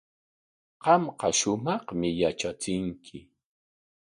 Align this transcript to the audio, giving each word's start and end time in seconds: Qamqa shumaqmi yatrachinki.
Qamqa 0.83 1.29
shumaqmi 1.39 2.09
yatrachinki. 2.19 3.17